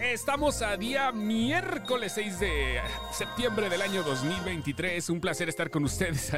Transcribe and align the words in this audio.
Estamos 0.00 0.60
a 0.60 0.76
día 0.76 1.10
miércoles 1.10 2.12
6 2.16 2.40
de 2.40 2.80
septiembre 3.12 3.70
del 3.70 3.80
año 3.80 4.02
2023. 4.02 5.08
Un 5.08 5.20
placer 5.20 5.48
estar 5.48 5.70
con 5.70 5.84
ustedes 5.84 6.32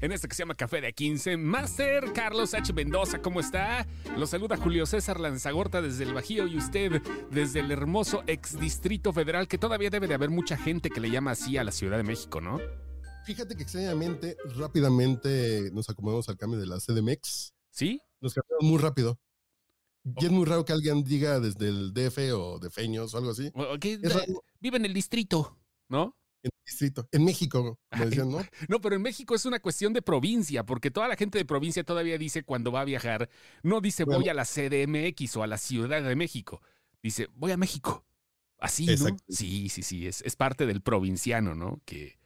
en 0.00 0.10
este 0.10 0.26
que 0.26 0.34
se 0.34 0.42
llama 0.42 0.56
Café 0.56 0.80
de 0.80 0.92
15. 0.92 1.36
Master 1.36 2.12
Carlos 2.12 2.54
H. 2.54 2.72
Mendoza, 2.72 3.22
¿cómo 3.22 3.38
está? 3.38 3.86
Lo 4.16 4.26
saluda 4.26 4.56
Julio 4.56 4.84
César 4.84 5.20
Lanzagorta 5.20 5.80
desde 5.80 6.02
el 6.02 6.12
Bajío 6.12 6.48
y 6.48 6.58
usted 6.58 7.00
desde 7.30 7.60
el 7.60 7.70
hermoso 7.70 8.24
ex 8.26 8.58
Distrito 8.58 9.12
Federal, 9.12 9.46
que 9.46 9.58
todavía 9.58 9.90
debe 9.90 10.08
de 10.08 10.14
haber 10.14 10.30
mucha 10.30 10.56
gente 10.56 10.90
que 10.90 11.00
le 11.00 11.10
llama 11.10 11.30
así 11.30 11.56
a 11.56 11.62
la 11.62 11.70
Ciudad 11.70 11.96
de 11.96 12.02
México, 12.02 12.40
¿no? 12.40 12.58
Fíjate 13.24 13.54
que 13.54 13.62
extrañamente, 13.62 14.36
rápidamente 14.56 15.70
nos 15.72 15.88
acomodamos 15.88 16.28
al 16.28 16.36
cambio 16.36 16.58
de 16.58 16.66
la 16.66 16.78
CDMX. 16.78 17.54
¿Sí? 17.70 18.00
Nos 18.20 18.34
cambiamos 18.34 18.64
muy 18.64 18.78
rápido. 18.78 19.18
Y 20.04 20.26
es 20.26 20.30
muy 20.30 20.44
raro 20.44 20.64
que 20.64 20.72
alguien 20.72 21.02
diga 21.02 21.40
desde 21.40 21.68
el 21.68 21.94
DF 21.94 22.18
o 22.34 22.58
de 22.58 22.70
Feños 22.70 23.14
o 23.14 23.18
algo 23.18 23.30
así. 23.30 23.50
Vive 24.60 24.76
en 24.76 24.84
el 24.84 24.92
distrito, 24.92 25.58
¿no? 25.88 26.16
En 26.42 26.50
el 26.52 26.64
distrito, 26.66 27.08
en 27.10 27.24
México, 27.24 27.78
como 27.90 28.04
decían, 28.04 28.30
¿no? 28.30 28.38
No, 28.68 28.80
pero 28.82 28.96
en 28.96 29.02
México 29.02 29.34
es 29.34 29.46
una 29.46 29.60
cuestión 29.60 29.94
de 29.94 30.02
provincia, 30.02 30.66
porque 30.66 30.90
toda 30.90 31.08
la 31.08 31.16
gente 31.16 31.38
de 31.38 31.46
provincia 31.46 31.84
todavía 31.84 32.18
dice 32.18 32.44
cuando 32.44 32.70
va 32.70 32.82
a 32.82 32.84
viajar, 32.84 33.30
no 33.62 33.80
dice 33.80 34.04
voy 34.04 34.28
a 34.28 34.34
la 34.34 34.44
CDMX 34.44 35.36
o 35.38 35.42
a 35.42 35.46
la 35.46 35.56
Ciudad 35.56 36.02
de 36.02 36.16
México, 36.16 36.60
dice 37.02 37.28
voy 37.34 37.52
a 37.52 37.56
México. 37.56 38.04
Así, 38.58 38.86
¿no? 38.86 39.16
Sí, 39.28 39.68
sí, 39.70 39.82
sí, 39.82 40.06
es, 40.06 40.22
es 40.22 40.36
parte 40.36 40.66
del 40.66 40.80
provinciano, 40.80 41.54
¿no? 41.54 41.80
Que 41.86 42.18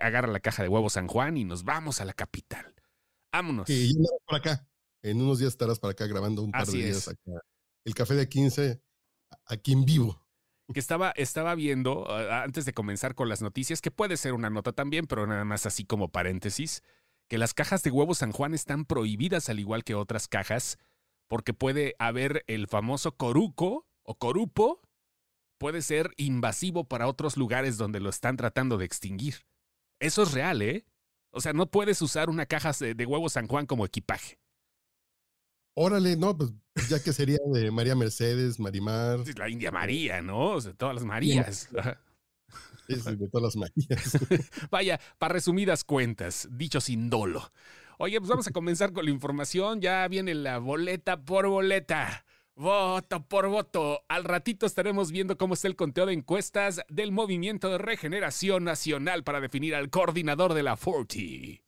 agarra 0.00 0.28
la 0.28 0.40
caja 0.40 0.62
de 0.62 0.68
huevos 0.68 0.94
San 0.94 1.06
Juan 1.06 1.36
y 1.36 1.44
nos 1.44 1.64
vamos 1.64 2.00
a 2.00 2.04
la 2.04 2.14
capital. 2.14 2.74
Vámonos. 3.32 3.70
Y 3.70 3.92
por 4.26 4.36
acá 4.36 4.66
en 5.02 5.20
unos 5.20 5.38
días 5.38 5.52
estarás 5.52 5.78
para 5.78 5.92
acá 5.92 6.06
grabando 6.06 6.42
un 6.42 6.52
par 6.52 6.66
de 6.66 6.72
días 6.72 7.08
acá. 7.08 7.32
El 7.84 7.94
café 7.94 8.14
de 8.14 8.28
15 8.28 8.82
aquí 9.46 9.72
en 9.72 9.84
vivo. 9.84 10.24
Que 10.72 10.80
estaba, 10.80 11.10
estaba 11.16 11.54
viendo 11.54 12.10
antes 12.10 12.64
de 12.64 12.72
comenzar 12.72 13.14
con 13.14 13.28
las 13.28 13.42
noticias, 13.42 13.80
que 13.80 13.90
puede 13.90 14.16
ser 14.16 14.32
una 14.32 14.48
nota 14.48 14.72
también, 14.72 15.06
pero 15.06 15.26
nada 15.26 15.44
más 15.44 15.66
así 15.66 15.84
como 15.84 16.10
paréntesis, 16.10 16.82
que 17.28 17.36
las 17.36 17.52
cajas 17.52 17.82
de 17.82 17.90
huevos 17.90 18.18
San 18.18 18.32
Juan 18.32 18.54
están 18.54 18.84
prohibidas 18.84 19.48
al 19.48 19.58
igual 19.58 19.84
que 19.84 19.94
otras 19.94 20.28
cajas, 20.28 20.78
porque 21.28 21.52
puede 21.52 21.94
haber 21.98 22.44
el 22.46 22.68
famoso 22.68 23.16
coruco 23.16 23.86
o 24.02 24.14
corupo, 24.16 24.80
puede 25.58 25.82
ser 25.82 26.10
invasivo 26.16 26.84
para 26.84 27.08
otros 27.08 27.36
lugares 27.36 27.76
donde 27.76 28.00
lo 28.00 28.10
están 28.10 28.36
tratando 28.36 28.78
de 28.78 28.84
extinguir. 28.84 29.46
Eso 30.00 30.22
es 30.22 30.32
real, 30.32 30.62
¿eh? 30.62 30.86
O 31.30 31.40
sea, 31.40 31.52
no 31.52 31.70
puedes 31.70 32.00
usar 32.02 32.30
una 32.30 32.46
caja 32.46 32.72
de 32.72 33.06
huevos 33.06 33.32
San 33.32 33.46
Juan 33.46 33.66
como 33.66 33.84
equipaje. 33.86 34.38
Órale, 35.74 36.16
no, 36.16 36.36
pues 36.36 36.50
ya 36.88 37.02
que 37.02 37.12
sería 37.12 37.38
de 37.52 37.70
María 37.70 37.94
Mercedes, 37.94 38.58
Marimar. 38.60 39.20
La 39.36 39.48
India 39.48 39.70
María, 39.70 40.20
¿no? 40.22 40.50
O 40.50 40.60
sea, 40.60 40.72
todas 40.74 40.94
las 40.94 41.04
Marías. 41.04 41.68
Sí, 42.88 42.94
de 42.94 43.28
todas 43.28 43.42
las 43.42 43.56
Marías. 43.56 44.18
Vaya, 44.70 45.00
para 45.18 45.34
resumidas 45.34 45.84
cuentas, 45.84 46.48
dicho 46.50 46.80
sin 46.80 47.08
dolo. 47.08 47.52
Oye, 47.98 48.18
pues 48.18 48.28
vamos 48.28 48.48
a 48.48 48.52
comenzar 48.52 48.92
con 48.92 49.04
la 49.04 49.10
información. 49.10 49.80
Ya 49.80 50.06
viene 50.08 50.34
la 50.34 50.58
boleta 50.58 51.24
por 51.24 51.46
boleta. 51.46 52.24
Voto 52.54 53.26
por 53.26 53.48
voto. 53.48 54.02
Al 54.08 54.24
ratito 54.24 54.66
estaremos 54.66 55.10
viendo 55.10 55.38
cómo 55.38 55.54
está 55.54 55.68
el 55.68 55.76
conteo 55.76 56.06
de 56.06 56.12
encuestas 56.12 56.82
del 56.88 57.12
Movimiento 57.12 57.70
de 57.70 57.78
Regeneración 57.78 58.64
Nacional 58.64 59.24
para 59.24 59.40
definir 59.40 59.74
al 59.74 59.88
coordinador 59.88 60.52
de 60.52 60.62
la 60.62 60.76
40. 60.76 61.62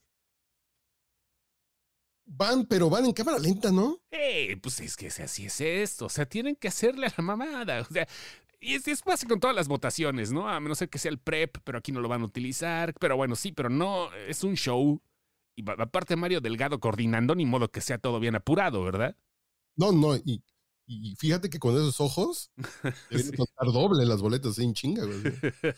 Van, 2.27 2.65
pero 2.67 2.89
van 2.89 3.05
en 3.05 3.13
cámara 3.13 3.39
lenta, 3.39 3.71
¿no? 3.71 4.01
Eh, 4.11 4.57
pues 4.63 4.81
es 4.81 4.97
que 4.97 5.09
así 5.09 5.47
es 5.47 5.61
esto. 5.61 6.07
O 6.07 6.09
sea, 6.09 6.27
tienen 6.27 6.57
que 6.57 6.69
hacerle 6.69 7.07
a 7.07 7.15
la 7.17 7.23
mamada. 7.23 7.81
O 7.83 7.93
sea, 7.93 8.09
y 8.61 8.75
es, 8.75 8.89
es 8.89 9.03
pasa 9.03 9.27
con 9.27 9.41
todas 9.41 9.55
las 9.55 9.69
votaciones, 9.69 10.33
¿no? 10.33 10.49
A 10.49 10.59
menos 10.61 10.83
que 10.91 10.99
sea 10.99 11.11
el 11.11 11.19
PREP, 11.19 11.59
pero 11.65 11.79
aquí 11.79 11.93
no 11.93 12.01
lo 12.01 12.09
van 12.09 12.23
a 12.23 12.27
utilizar. 12.27 12.95
Pero 12.99 13.17
bueno, 13.17 13.37
sí, 13.37 13.53
pero 13.53 13.69
no, 13.69 14.13
es 14.15 14.43
un 14.43 14.55
show. 14.55 15.01
Y 15.55 15.65
aparte 15.71 16.17
Mario 16.17 16.41
Delgado 16.41 16.81
coordinando, 16.81 17.35
ni 17.35 17.45
modo 17.45 17.71
que 17.71 17.81
sea 17.81 17.99
todo 17.99 18.19
bien 18.21 18.35
apurado, 18.35 18.83
¿verdad? 18.83 19.17
No, 19.77 19.93
no, 19.93 20.17
y, 20.17 20.43
y 20.87 21.15
fíjate 21.17 21.49
que 21.49 21.59
con 21.59 21.75
esos 21.75 22.01
ojos 22.01 22.51
deben 23.11 23.37
contar 23.37 23.73
doble 23.73 24.05
las 24.05 24.21
boletas 24.21 24.59
en 24.59 24.75
chinga, 24.75 25.05
güey. 25.05 25.23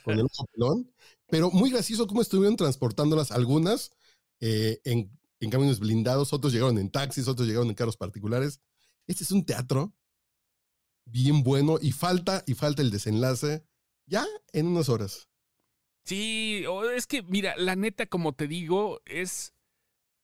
Con 0.03 0.19
el 0.19 0.27
ojo 0.27 0.47
pelón. 0.53 0.93
Pero 1.28 1.51
muy 1.51 1.71
gracioso 1.71 2.07
cómo 2.07 2.23
estuvieron 2.23 2.57
transportándolas 2.57 3.31
algunas 3.31 3.93
eh, 4.41 4.81
en 4.84 5.11
en 5.41 5.51
camiones 5.51 5.79
blindados, 5.79 6.33
otros 6.33 6.53
llegaron 6.53 6.79
en 6.79 6.91
taxis, 6.91 7.29
otros 7.29 7.47
llegaron 7.47 7.69
en 7.69 7.75
carros 7.75 7.97
particulares. 7.97 8.61
Este 9.07 9.25
es 9.25 9.31
un 9.31 9.45
teatro 9.45 9.95
bien 11.05 11.43
bueno 11.43 11.79
y 11.81 11.93
falta, 11.93 12.43
y 12.47 12.55
falta 12.55 12.83
el 12.83 12.91
desenlace 12.91 13.65
ya 14.07 14.27
en 14.53 14.67
unas 14.67 14.89
horas. 14.89 15.29
Sí, 16.05 16.65
es 16.95 17.07
que, 17.07 17.23
mira, 17.23 17.55
la 17.57 17.75
neta, 17.75 18.07
como 18.07 18.33
te 18.33 18.47
digo, 18.47 19.01
es 19.07 19.53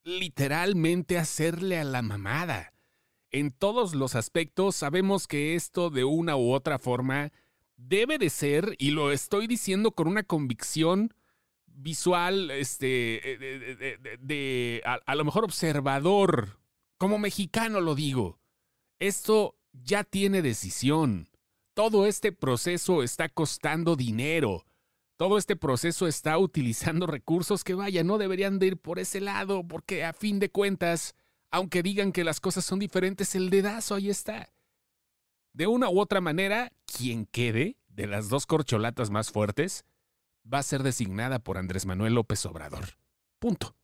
literalmente 0.05 1.19
hacerle 1.19 1.79
a 1.79 1.85
la 1.85 2.03
mamada. 2.03 2.73
En 3.31 3.51
todos 3.51 3.95
los 3.95 4.15
aspectos 4.15 4.77
sabemos 4.77 5.27
que 5.27 5.55
esto 5.55 5.91
de 5.91 6.05
una 6.05 6.37
u 6.37 6.53
otra 6.53 6.79
forma 6.79 7.33
debe 7.77 8.19
de 8.19 8.31
ser, 8.31 8.77
y 8.79 8.91
lo 8.91 9.11
estoy 9.11 9.47
diciendo 9.47 9.91
con 9.93 10.07
una 10.07 10.23
convicción 10.23 11.15
visual, 11.83 12.51
este, 12.51 13.21
eh, 13.33 14.19
de, 14.21 14.83
a, 14.85 15.15
lo 15.15 15.25
mejor 15.25 15.45
observador, 15.45 16.61
como 16.99 17.19
mexicano 17.19 17.81
lo 17.81 17.95
digo, 17.95 18.39
esto 18.99 19.57
ya 19.73 20.05
tiene 20.05 20.43
decisión. 20.43 21.29
Todo 21.75 22.07
este 22.07 22.33
proceso 22.33 23.03
está 23.03 23.29
costando 23.29 23.97
dinero. 23.97 24.67
Todo 25.17 25.39
este 25.39 25.57
proceso 25.57 26.07
está 26.07 26.39
utilizando 26.39 27.07
recursos 27.07 27.65
que 27.65 27.75
vaya, 27.75 28.03
no 28.03 28.19
deberían 28.19 28.59
de 28.59 28.69
ir 28.69 28.77
por 28.77 28.99
ese 28.99 29.21
lado, 29.21 29.67
porque 29.67 30.05
a 30.05 30.13
fin 30.13 30.39
de 30.39 30.51
cuentas, 30.51 31.15
aunque 31.51 31.83
digan 31.83 32.13
que 32.13 32.25
las 32.25 32.41
cosas 32.41 32.65
son 32.65 32.79
diferentes, 32.79 33.35
el 33.35 33.51
dedazo 33.51 33.95
ahí 33.95 34.11
está. 34.11 34.53
De 35.53 35.67
una 35.67 35.91
u 35.91 36.01
otra 36.01 36.21
manera, 36.21 36.73
quien 36.87 37.27
quede 37.27 37.77
de 37.89 38.07
las 38.07 38.29
dos 38.29 38.47
corcholatas 38.47 39.11
más 39.11 39.31
fuertes 39.31 39.85
va 40.51 40.59
a 40.59 40.63
ser 40.63 40.83
designada 40.83 41.39
por 41.39 41.59
Andrés 41.59 41.87
Manuel 41.87 42.15
López 42.15 42.45
Obrador. 42.47 42.85
Punto. 43.39 43.75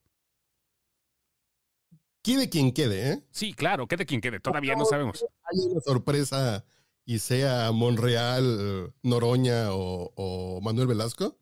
Quede 2.22 2.48
quien 2.48 2.72
quede, 2.72 3.12
¿eh? 3.12 3.26
Sí, 3.30 3.54
claro, 3.54 3.86
quede 3.86 4.04
quien 4.04 4.20
quede. 4.20 4.40
Todavía 4.40 4.74
no 4.74 4.84
sabemos. 4.84 5.24
Hay 5.44 5.58
una 5.70 5.80
sorpresa 5.80 6.64
y 7.04 7.20
sea 7.20 7.72
Monreal, 7.72 8.92
Noroña 9.02 9.68
o, 9.70 10.60
Manuel 10.62 10.88
Velasco, 10.88 11.38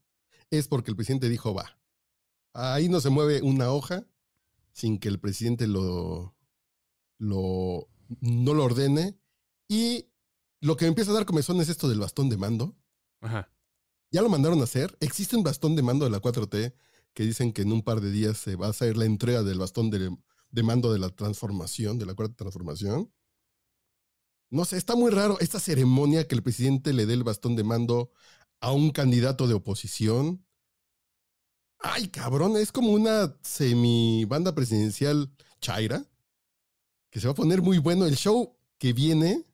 es 0.50 0.68
porque 0.68 0.90
el 0.90 0.96
presidente 0.96 1.28
dijo 1.28 1.54
va. 1.54 1.78
Ahí 2.52 2.88
no 2.88 3.00
se 3.00 3.10
mueve 3.10 3.42
una 3.42 3.70
hoja 3.70 4.06
sin 4.72 4.98
que 4.98 5.08
el 5.08 5.18
presidente 5.18 5.66
lo, 5.66 6.36
lo 7.18 7.88
no 8.20 8.54
lo 8.54 8.64
ordene. 8.64 9.18
Y 9.68 10.06
lo 10.60 10.76
que 10.76 10.84
me 10.84 10.90
empieza 10.90 11.10
a 11.10 11.14
dar 11.14 11.26
comezón 11.26 11.60
es 11.60 11.68
esto 11.68 11.88
del 11.88 11.98
bastón 11.98 12.28
de 12.28 12.36
mando. 12.36 12.76
Ajá. 13.20 13.50
Ya 14.16 14.22
lo 14.22 14.30
mandaron 14.30 14.62
a 14.62 14.64
hacer. 14.64 14.96
Existe 15.00 15.36
un 15.36 15.42
bastón 15.42 15.76
de 15.76 15.82
mando 15.82 16.06
de 16.06 16.10
la 16.10 16.22
4T 16.22 16.72
que 17.12 17.22
dicen 17.22 17.52
que 17.52 17.60
en 17.60 17.70
un 17.70 17.82
par 17.82 18.00
de 18.00 18.10
días 18.10 18.38
se 18.38 18.56
va 18.56 18.68
a 18.68 18.70
hacer 18.70 18.96
la 18.96 19.04
entrega 19.04 19.42
del 19.42 19.58
bastón 19.58 19.90
de, 19.90 20.62
mando 20.62 20.90
de 20.90 20.98
la 20.98 21.10
transformación, 21.10 21.98
de 21.98 22.06
la 22.06 22.14
cuarta 22.14 22.34
transformación. 22.34 23.12
No 24.48 24.64
sé, 24.64 24.78
está 24.78 24.96
muy 24.96 25.10
raro 25.10 25.38
esta 25.40 25.60
ceremonia 25.60 26.26
que 26.26 26.34
el 26.34 26.42
presidente 26.42 26.94
le 26.94 27.04
dé 27.04 27.12
el 27.12 27.24
bastón 27.24 27.56
de 27.56 27.64
mando 27.64 28.10
a 28.60 28.72
un 28.72 28.88
candidato 28.88 29.46
de 29.46 29.52
oposición. 29.52 30.42
Ay, 31.80 32.08
cabrón, 32.08 32.56
es 32.56 32.72
como 32.72 32.92
una 32.92 33.36
semi 33.42 34.24
banda 34.24 34.54
presidencial 34.54 35.30
chaira. 35.60 36.06
Que 37.10 37.20
se 37.20 37.26
va 37.26 37.32
a 37.32 37.36
poner 37.36 37.60
muy 37.60 37.76
bueno. 37.76 38.06
El 38.06 38.16
show 38.16 38.56
que 38.78 38.94
viene. 38.94 39.44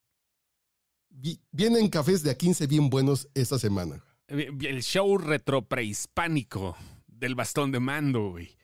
vienen 1.51 1.89
cafés 1.89 2.23
de 2.23 2.31
a 2.31 2.39
15 2.39 2.69
bien 2.69 2.91
buenos 2.91 3.29
esta 3.35 3.59
semana. 3.59 4.05
El 4.33 4.83
show 4.83 5.19
retro 5.19 5.67
prehispánico 5.67 6.75
del 7.07 7.35
bastón 7.35 7.71
de 7.71 7.81
mando, 7.81 8.31
güey. 8.31 8.57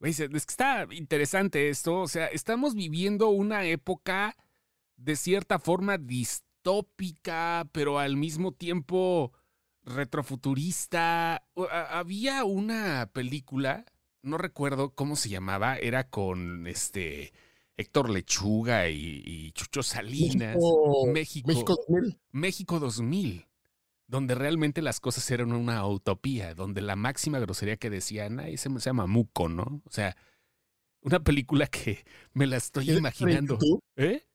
Es 0.00 0.16
que 0.18 0.36
está 0.36 0.86
interesante 0.92 1.68
esto. 1.68 2.00
O 2.00 2.08
sea, 2.08 2.26
estamos 2.28 2.74
viviendo 2.74 3.28
una 3.28 3.66
época 3.66 4.34
de 4.96 5.16
cierta 5.16 5.58
forma 5.58 5.98
distópica, 5.98 7.68
pero 7.72 7.98
al 7.98 8.16
mismo 8.16 8.52
tiempo 8.52 9.32
retrofuturista. 9.82 11.46
Había 11.90 12.44
una 12.44 13.10
película, 13.12 13.84
no 14.22 14.38
recuerdo 14.38 14.94
cómo 14.94 15.16
se 15.16 15.28
llamaba, 15.28 15.76
era 15.76 16.08
con 16.08 16.66
este 16.66 17.34
Héctor 17.76 18.08
Lechuga 18.08 18.88
y, 18.88 19.52
Chucho 19.52 19.82
Salinas. 19.82 20.56
México, 21.12 21.48
México 21.48 21.76
2000. 21.88 22.18
México 22.32 22.80
2000 22.80 23.46
donde 24.06 24.34
realmente 24.34 24.82
las 24.82 25.00
cosas 25.00 25.30
eran 25.30 25.52
una 25.52 25.86
utopía, 25.86 26.54
donde 26.54 26.82
la 26.82 26.96
máxima 26.96 27.38
grosería 27.38 27.76
que 27.76 27.90
decían, 27.90 28.40
ahí 28.40 28.56
se, 28.56 28.68
se 28.70 28.90
llama 28.90 29.06
Muco, 29.06 29.48
¿no? 29.48 29.82
O 29.84 29.90
sea, 29.90 30.16
una 31.00 31.22
película 31.22 31.66
que 31.66 32.04
me 32.32 32.46
la 32.46 32.56
estoy 32.56 32.90
imaginando. 32.90 33.58
¿Eh? 33.96 34.26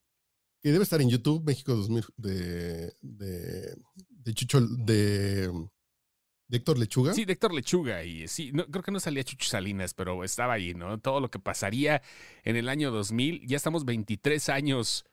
Que 0.62 0.72
debe 0.72 0.84
estar 0.84 1.02
en 1.02 1.10
YouTube, 1.10 1.44
México 1.46 1.76
2000, 1.76 2.06
de, 2.18 2.94
de, 3.02 3.76
de 4.10 4.34
Chucho, 4.34 4.60
de, 4.60 5.48
de 5.48 6.58
Héctor 6.58 6.78
Lechuga. 6.78 7.14
Sí, 7.14 7.24
de 7.24 7.34
Héctor 7.34 7.54
Lechuga. 7.54 8.04
Y 8.04 8.28
sí, 8.28 8.52
no, 8.52 8.66
creo 8.66 8.84
que 8.84 8.92
no 8.92 9.00
salía 9.00 9.24
Chucho 9.24 9.48
Salinas, 9.48 9.94
pero 9.94 10.24
estaba 10.24 10.54
ahí, 10.54 10.74
¿no? 10.74 11.00
Todo 11.00 11.22
lo 11.22 11.30
que 11.30 11.40
pasaría 11.40 12.02
en 12.44 12.58
el 12.58 12.68
año 12.68 12.92
2000. 12.92 13.48
Ya 13.48 13.56
estamos 13.56 13.86
23 13.86 14.50
años 14.50 15.06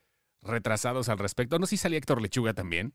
retrasados 0.42 1.08
al 1.08 1.18
respecto. 1.18 1.58
No 1.58 1.66
sé 1.66 1.70
si 1.70 1.76
salía 1.76 1.98
Héctor 1.98 2.20
Lechuga 2.20 2.52
también. 2.52 2.92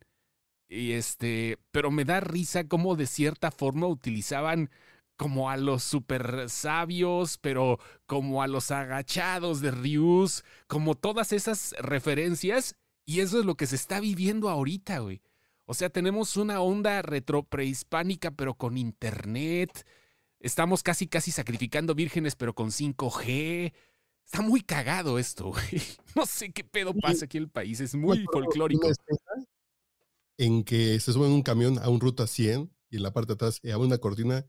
Y 0.72 0.94
este, 0.94 1.60
pero 1.72 1.92
me 1.92 2.06
da 2.06 2.22
risa 2.22 2.64
cómo 2.64 2.96
de 2.96 3.06
cierta 3.06 3.52
forma 3.52 3.88
utilizaban 3.88 4.70
como 5.18 5.50
a 5.50 5.58
los 5.58 5.84
super 5.84 6.50
sabios, 6.50 7.38
pero 7.38 7.78
como 8.06 8.42
a 8.42 8.48
los 8.48 8.72
agachados 8.72 9.60
de 9.60 9.72
Rius, 9.72 10.46
como 10.68 10.96
todas 10.96 11.34
esas 11.34 11.76
referencias. 11.80 12.78
Y 13.06 13.20
eso 13.20 13.40
es 13.40 13.46
lo 13.46 13.56
que 13.56 13.68
se 13.68 13.76
está 13.76 14.00
viviendo 14.00 14.48
ahorita, 14.48 15.00
güey. 15.00 15.22
O 15.66 15.74
sea, 15.74 15.90
tenemos 15.90 16.38
una 16.38 16.62
onda 16.62 17.02
retro 17.02 17.44
prehispánica, 17.44 18.32
pero 18.32 18.54
con 18.54 18.78
internet. 18.78 19.86
Estamos 20.40 20.84
casi, 20.84 21.06
casi 21.06 21.32
sacrificando 21.32 21.96
vírgenes, 21.96 22.38
pero 22.38 22.56
con 22.56 22.70
5G. 22.70 23.74
Está 24.26 24.42
muy 24.42 24.62
cagado 24.62 25.20
esto, 25.20 25.48
güey. 25.50 25.82
No 26.16 26.26
sé 26.26 26.52
qué 26.52 26.64
pedo 26.64 26.94
pasa 26.94 27.26
aquí 27.26 27.38
en 27.38 27.44
el 27.44 27.50
país. 27.50 27.82
Es 27.82 27.94
muy 27.94 28.26
folclórico 28.32 28.90
en 30.42 30.64
que 30.64 31.00
se 31.00 31.14
suben 31.14 31.32
un 31.32 31.44
camión 31.44 31.78
a 31.78 31.88
un 31.88 32.00
ruta 32.00 32.26
100 32.26 32.74
y 32.90 32.96
en 32.96 33.04
la 33.04 33.14
parte 33.14 33.28
de 33.28 33.34
atrás 33.36 33.62
a 33.72 33.78
una 33.78 34.00
cortina 34.00 34.44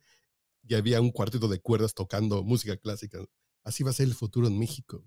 y 0.63 0.75
había 0.75 1.03
un 1.03 1.11
cuarteto 1.11 1.49
de 1.49 1.61
cuerdas 1.61 1.93
tocando 1.93 2.43
música 2.43 2.79
clásica. 2.79 3.19
Así 3.63 3.85
va 3.85 3.91
a 3.91 3.93
ser 3.93 4.07
el 4.07 4.15
futuro 4.15 4.47
en 4.47 4.59
México. 4.59 5.05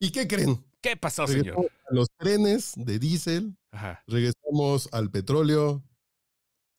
¿Y 0.00 0.10
qué 0.10 0.26
creen? 0.26 0.66
¿Qué 0.80 0.96
pasó, 0.96 1.24
señor? 1.28 1.70
A 1.88 1.94
los 1.94 2.08
trenes 2.18 2.72
de 2.74 2.98
diésel, 2.98 3.56
regresamos 4.08 4.88
al 4.90 5.08
petróleo 5.12 5.84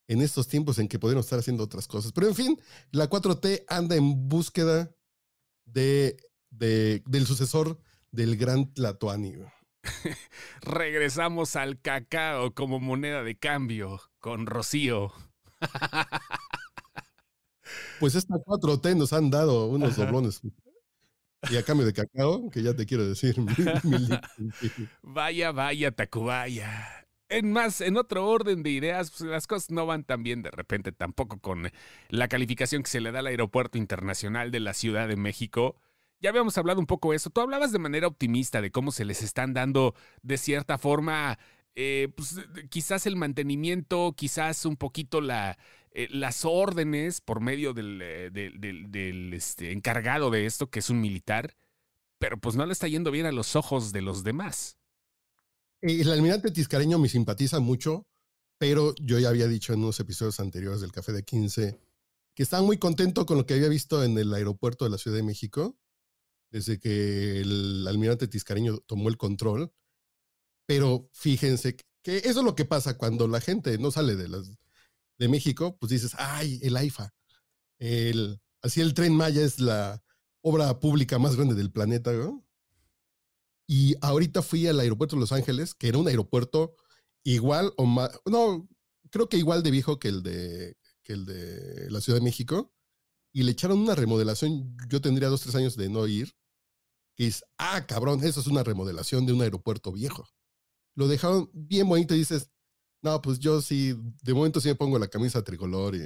en 0.09 0.21
estos 0.21 0.49
tiempos 0.49 0.77
en 0.77 0.89
que 0.89 0.99
podemos 0.99 1.25
estar 1.25 1.39
haciendo 1.39 1.63
otras 1.63 1.87
cosas. 1.87 2.11
Pero 2.11 2.27
en 2.27 2.35
fin, 2.35 2.61
la 2.91 3.09
4T 3.09 3.63
anda 3.69 3.95
en 3.95 4.27
búsqueda 4.27 4.93
de, 5.63 6.17
del 6.49 7.25
sucesor 7.25 7.79
del 8.11 8.35
gran 8.35 8.73
Tlatoani. 8.73 9.35
Regresamos 10.61 11.55
al 11.55 11.79
cacao 11.79 12.53
como 12.53 12.79
moneda 12.79 13.23
de 13.23 13.37
cambio 13.37 14.01
con 14.19 14.45
Rocío. 14.45 15.13
Pues 17.99 18.15
esta 18.15 18.35
4T 18.35 18.95
nos 18.95 19.11
han 19.11 19.29
dado 19.29 19.67
unos 19.67 19.95
doblones. 19.95 20.41
Y 21.49 21.57
a 21.57 21.63
cambio 21.63 21.85
de 21.85 21.93
cacao, 21.93 22.49
que 22.49 22.63
ya 22.63 22.73
te 22.73 22.85
quiero 22.85 23.07
decir. 23.07 23.35
vaya, 25.01 25.51
vaya, 25.51 25.91
Tacubaya. 25.91 27.05
En 27.29 27.51
más, 27.51 27.81
en 27.81 27.97
otro 27.97 28.27
orden 28.27 28.63
de 28.63 28.69
ideas, 28.69 29.11
pues 29.11 29.29
las 29.29 29.47
cosas 29.47 29.69
no 29.71 29.85
van 29.85 30.03
tan 30.03 30.23
bien 30.23 30.41
de 30.41 30.51
repente 30.51 30.91
tampoco 30.91 31.39
con 31.39 31.71
la 32.09 32.27
calificación 32.29 32.83
que 32.83 32.89
se 32.89 33.01
le 33.01 33.11
da 33.11 33.19
al 33.19 33.27
Aeropuerto 33.27 33.77
Internacional 33.77 34.49
de 34.49 34.61
la 34.61 34.73
Ciudad 34.73 35.07
de 35.07 35.17
México. 35.17 35.75
Ya 36.19 36.31
habíamos 36.31 36.57
hablado 36.57 36.79
un 36.79 36.87
poco 36.87 37.11
de 37.11 37.17
eso. 37.17 37.29
Tú 37.29 37.41
hablabas 37.41 37.71
de 37.71 37.79
manera 37.79 38.07
optimista 38.07 38.61
de 38.61 38.71
cómo 38.71 38.91
se 38.91 39.05
les 39.05 39.21
están 39.21 39.53
dando 39.53 39.93
de 40.23 40.37
cierta 40.37 40.77
forma, 40.77 41.37
eh, 41.75 42.09
pues, 42.15 42.35
quizás 42.69 43.05
el 43.05 43.15
mantenimiento, 43.15 44.13
quizás 44.17 44.65
un 44.65 44.77
poquito 44.77 45.19
eh, 45.21 46.07
las 46.09 46.43
órdenes 46.43 47.21
por 47.21 47.39
medio 47.39 47.73
del, 47.73 47.99
eh, 48.01 49.31
este, 49.33 49.71
encargado 49.71 50.31
de 50.31 50.47
esto, 50.47 50.69
que 50.71 50.79
es 50.79 50.89
un 50.89 51.01
militar, 51.01 51.55
pero 52.17 52.37
pues 52.39 52.55
no 52.55 52.65
le 52.65 52.73
está 52.73 52.87
yendo 52.87 53.11
bien 53.11 53.27
a 53.27 53.31
los 53.31 53.55
ojos 53.55 53.91
de 53.91 54.01
los 54.01 54.23
demás. 54.23 54.77
El 55.81 56.11
almirante 56.11 56.49
Tiscareño 56.49 56.97
me 56.97 57.09
simpatiza 57.09 57.59
mucho, 57.59 58.07
pero 58.57 58.95
yo 58.95 59.19
ya 59.19 59.29
había 59.29 59.47
dicho 59.47 59.71
en 59.73 59.83
unos 59.83 59.99
episodios 59.99 60.39
anteriores 60.39 60.81
del 60.81 60.91
Café 60.91 61.11
de 61.11 61.23
15 61.23 61.79
que 62.33 62.43
estaba 62.43 62.63
muy 62.63 62.77
contento 62.77 63.27
con 63.27 63.37
lo 63.37 63.45
que 63.45 63.53
había 63.53 63.67
visto 63.67 64.03
en 64.03 64.17
el 64.17 64.33
aeropuerto 64.33 64.85
de 64.85 64.91
la 64.91 64.97
Ciudad 64.97 65.17
de 65.17 65.23
México 65.23 65.75
desde 66.49 66.79
que 66.79 67.41
el 67.41 67.85
almirante 67.87 68.27
Tiscareño 68.27 68.79
tomó 68.79 69.09
el 69.09 69.17
control. 69.17 69.71
Pero 70.65 71.09
fíjense 71.13 71.75
que 72.03 72.17
eso 72.17 72.39
es 72.39 72.45
lo 72.45 72.55
que 72.55 72.65
pasa 72.65 72.97
cuando 72.97 73.27
la 73.27 73.41
gente 73.41 73.77
no 73.77 73.91
sale 73.91 74.15
de, 74.15 74.27
las, 74.27 74.51
de 75.17 75.27
México, 75.27 75.77
pues 75.79 75.91
dices, 75.91 76.13
ay, 76.17 76.59
el 76.63 76.75
AIFA. 76.77 77.13
El, 77.79 78.41
así 78.61 78.81
el 78.81 78.93
tren 78.93 79.15
Maya 79.15 79.41
es 79.41 79.59
la 79.59 80.03
obra 80.41 80.79
pública 80.79 81.19
más 81.19 81.35
grande 81.35 81.55
del 81.55 81.71
planeta, 81.71 82.11
Y 83.67 83.95
ahorita 84.01 84.41
fui 84.41 84.67
al 84.67 84.79
aeropuerto 84.79 85.15
de 85.15 85.21
Los 85.21 85.31
Ángeles, 85.31 85.73
que 85.75 85.89
era 85.89 85.97
un 85.97 86.07
aeropuerto 86.07 86.75
igual 87.23 87.73
o 87.77 87.85
más, 87.85 88.09
no, 88.25 88.69
creo 89.09 89.27
que 89.27 89.37
igual 89.37 89.63
de 89.63 89.71
viejo 89.71 89.99
que 89.99 90.07
el 90.07 90.23
de, 90.23 90.77
que 91.03 91.13
el 91.13 91.25
de 91.25 91.91
la 91.91 91.99
Ciudad 92.01 92.19
de 92.19 92.23
México 92.23 92.73
y 93.37 93.43
le 93.43 93.51
echaron 93.51 93.77
una 93.77 93.93
remodelación. 93.93 94.75
Yo 94.89 94.99
tendría 94.99 95.29
dos, 95.29 95.41
tres 95.41 95.53
años 95.53 95.77
de 95.77 95.89
no 95.89 96.07
ir. 96.07 96.35
Que 97.15 97.27
es, 97.27 97.45
ah, 97.59 97.85
cabrón, 97.85 98.23
eso 98.23 98.39
es 98.39 98.47
una 98.47 98.63
remodelación 98.63 99.27
de 99.27 99.33
un 99.33 99.43
aeropuerto 99.43 99.91
viejo. 99.91 100.27
Lo 100.95 101.07
dejaron 101.07 101.47
bien 101.53 101.87
bonito 101.87 102.15
y 102.15 102.17
dices, 102.17 102.49
no, 103.03 103.21
pues 103.21 103.37
yo 103.37 103.61
sí, 103.61 103.93
de 104.23 104.33
momento 104.33 104.59
sí 104.59 104.69
me 104.69 104.73
pongo 104.73 104.97
la 104.97 105.07
camisa 105.07 105.43
tricolor 105.43 105.93
y 105.93 106.01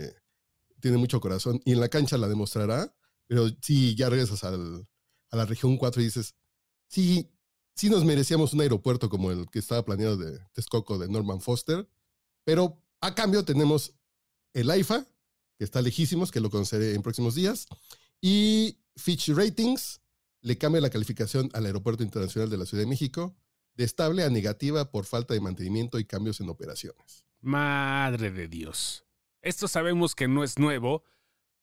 tiene 0.81 0.98
mucho 0.98 1.22
corazón. 1.22 1.62
Y 1.63 1.72
en 1.72 1.80
la 1.80 1.88
cancha 1.88 2.18
la 2.18 2.28
demostrará, 2.28 2.94
pero 3.28 3.48
sí, 3.62 3.95
ya 3.95 4.10
regresas 4.10 4.44
al, 4.44 4.86
a 5.30 5.38
la 5.38 5.45
región 5.45 5.78
4 5.78 6.01
y 6.01 6.06
dices, 6.06 6.36
sí, 6.89 7.31
sí 7.75 7.89
nos 7.89 8.04
merecíamos 8.04 8.51
un 8.51 8.60
aeropuerto 8.60 9.07
como 9.07 9.31
el 9.31 9.50
que 9.50 9.60
estaba 9.60 9.86
planeado 9.86 10.18
de 10.18 10.38
Texcoco 10.51 10.98
de 10.98 11.07
Norman 11.07 11.39
Foster, 11.39 11.89
pero 12.44 12.83
a 13.00 13.16
cambio 13.16 13.45
tenemos 13.45 13.94
el 14.51 14.69
AIFA, 14.69 15.07
está 15.63 15.81
lejísimos, 15.81 16.31
que 16.31 16.40
lo 16.40 16.50
conoceré 16.50 16.96
en 16.96 17.02
próximos 17.02 17.36
días. 17.36 17.68
Y 18.22 18.80
Fitch 18.96 19.30
Ratings 19.30 20.02
le 20.42 20.58
cambia 20.58 20.81
la 20.81 20.90
calificación 20.90 21.50
al 21.54 21.66
Aeropuerto 21.66 22.04
Internacional 22.04 22.50
de 22.50 22.58
la 22.58 22.66
Ciudad 22.66 22.84
de 22.84 22.90
México 22.90 23.36
de 23.75 23.84
estable 23.84 24.24
a 24.24 24.30
negativa 24.30 24.92
por 24.92 25.06
falta 25.06 25.34
de 25.34 25.42
mantenimiento 25.42 26.00
y 26.00 26.06
cambios 26.06 26.40
en 26.42 26.50
operaciones. 26.50 27.25
Madre 27.40 28.31
de 28.31 28.48
Dios. 28.48 29.06
Esto 29.42 29.68
sabemos 29.68 30.13
que 30.13 30.28
no 30.28 30.44
es 30.44 30.59
nuevo, 30.59 31.04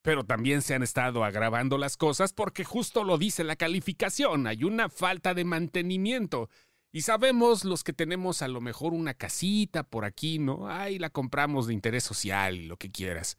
pero 0.01 0.25
también 0.25 0.61
se 0.61 0.73
han 0.73 0.83
estado 0.83 1.23
agravando 1.23 1.77
las 1.77 1.97
cosas 1.97 2.33
porque 2.33 2.63
justo 2.63 3.03
lo 3.03 3.17
dice 3.17 3.43
la 3.43 3.55
calificación, 3.55 4.47
hay 4.47 4.63
una 4.63 4.89
falta 4.89 5.33
de 5.33 5.45
mantenimiento. 5.45 6.49
Y 6.91 7.01
sabemos 7.01 7.65
los 7.65 7.83
que 7.83 7.93
tenemos 7.93 8.41
a 8.41 8.47
lo 8.47 8.61
mejor 8.61 8.93
una 8.93 9.13
casita 9.13 9.83
por 9.83 10.05
aquí, 10.05 10.39
¿no? 10.39 10.67
Ahí 10.67 10.97
la 10.97 11.11
compramos 11.11 11.67
de 11.67 11.73
interés 11.73 12.03
social 12.03 12.55
y 12.55 12.65
lo 12.65 12.77
que 12.77 12.91
quieras. 12.91 13.37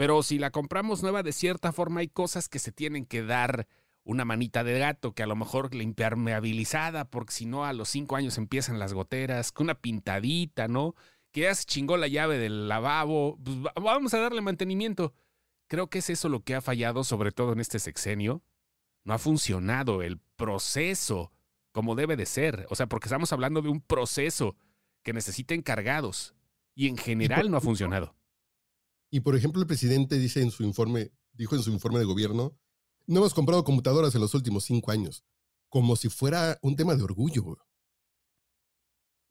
Pero 0.00 0.22
si 0.22 0.38
la 0.38 0.50
compramos 0.50 1.02
nueva, 1.02 1.22
de 1.22 1.30
cierta 1.30 1.72
forma 1.72 2.00
hay 2.00 2.08
cosas 2.08 2.48
que 2.48 2.58
se 2.58 2.72
tienen 2.72 3.04
que 3.04 3.22
dar 3.22 3.68
una 4.02 4.24
manita 4.24 4.64
de 4.64 4.78
gato, 4.78 5.12
que 5.12 5.22
a 5.22 5.26
lo 5.26 5.36
mejor 5.36 5.74
la 5.74 5.82
impermeabilizada, 5.82 7.04
porque 7.04 7.34
si 7.34 7.44
no 7.44 7.66
a 7.66 7.74
los 7.74 7.90
cinco 7.90 8.16
años 8.16 8.38
empiezan 8.38 8.78
las 8.78 8.94
goteras, 8.94 9.52
que 9.52 9.62
una 9.62 9.74
pintadita, 9.74 10.68
¿no? 10.68 10.94
Que 11.32 11.42
ya 11.42 11.54
se 11.54 11.66
chingó 11.66 11.98
la 11.98 12.08
llave 12.08 12.38
del 12.38 12.66
lavabo, 12.66 13.38
pues 13.44 13.58
vamos 13.74 14.14
a 14.14 14.20
darle 14.20 14.40
mantenimiento. 14.40 15.12
Creo 15.68 15.90
que 15.90 15.98
es 15.98 16.08
eso 16.08 16.30
lo 16.30 16.44
que 16.44 16.54
ha 16.54 16.62
fallado, 16.62 17.04
sobre 17.04 17.30
todo 17.30 17.52
en 17.52 17.60
este 17.60 17.78
sexenio. 17.78 18.42
No 19.04 19.12
ha 19.12 19.18
funcionado 19.18 20.00
el 20.00 20.18
proceso 20.36 21.30
como 21.72 21.94
debe 21.94 22.16
de 22.16 22.24
ser. 22.24 22.66
O 22.70 22.74
sea, 22.74 22.86
porque 22.86 23.08
estamos 23.08 23.34
hablando 23.34 23.60
de 23.60 23.68
un 23.68 23.82
proceso 23.82 24.56
que 25.02 25.12
necesita 25.12 25.52
encargados 25.52 26.34
y 26.74 26.88
en 26.88 26.96
general 26.96 27.50
no 27.50 27.58
ha 27.58 27.60
funcionado. 27.60 28.14
Y 29.10 29.20
por 29.20 29.36
ejemplo, 29.36 29.60
el 29.60 29.66
presidente 29.66 30.18
dice 30.18 30.40
en 30.40 30.50
su 30.50 30.62
informe, 30.62 31.12
dijo 31.32 31.56
en 31.56 31.62
su 31.62 31.70
informe 31.70 31.98
de 31.98 32.04
gobierno, 32.04 32.56
no 33.06 33.18
hemos 33.18 33.34
comprado 33.34 33.64
computadoras 33.64 34.14
en 34.14 34.20
los 34.20 34.34
últimos 34.34 34.64
cinco 34.64 34.92
años, 34.92 35.24
como 35.68 35.96
si 35.96 36.08
fuera 36.08 36.58
un 36.62 36.76
tema 36.76 36.94
de 36.94 37.02
orgullo. 37.02 37.58